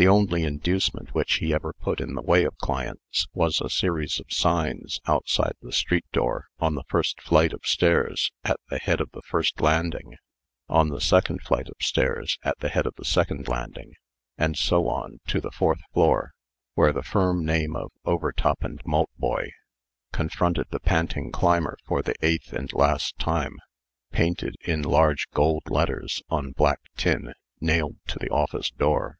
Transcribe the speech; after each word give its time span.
The 0.00 0.06
only 0.06 0.44
inducement 0.44 1.12
which 1.12 1.38
he 1.38 1.52
ever 1.52 1.72
put 1.72 2.00
in 2.00 2.14
the 2.14 2.22
way 2.22 2.44
of 2.44 2.56
clients, 2.58 3.26
was 3.34 3.60
a 3.60 3.68
series 3.68 4.20
of 4.20 4.30
signs, 4.30 5.00
outside 5.06 5.54
the 5.60 5.72
street 5.72 6.04
door, 6.12 6.46
on 6.60 6.76
the 6.76 6.84
first 6.88 7.20
flight 7.20 7.52
of 7.52 7.64
stairs, 7.66 8.30
at 8.44 8.60
the 8.70 8.78
head 8.78 9.00
of 9.00 9.10
the 9.10 9.22
first 9.22 9.60
landing, 9.60 10.14
on 10.68 10.90
the 10.90 11.00
second 11.00 11.42
flight 11.42 11.66
of 11.68 11.74
stairs, 11.80 12.38
at 12.44 12.56
the 12.60 12.68
head 12.68 12.86
of 12.86 12.94
the 12.94 13.04
second 13.04 13.48
landing, 13.48 13.94
and 14.36 14.56
so 14.56 14.86
on 14.88 15.18
to 15.26 15.40
the 15.40 15.50
fourth 15.50 15.80
floor, 15.92 16.30
where 16.74 16.92
the 16.92 17.02
firm 17.02 17.44
name 17.44 17.74
of 17.74 17.90
"Overtop 18.04 18.60
& 18.74 18.84
Maltboy" 18.86 19.50
confronted 20.12 20.68
the 20.70 20.78
panting 20.78 21.32
climber 21.32 21.76
for 21.84 22.02
the 22.02 22.14
eighth 22.24 22.52
and 22.52 22.72
last 22.72 23.18
time, 23.18 23.56
painted 24.12 24.54
in 24.60 24.82
large 24.82 25.26
gold 25.32 25.64
letters 25.68 26.22
on 26.30 26.52
black 26.52 26.78
tin, 26.96 27.32
nailed 27.60 27.96
to 28.06 28.20
the 28.20 28.30
office 28.30 28.70
door. 28.70 29.18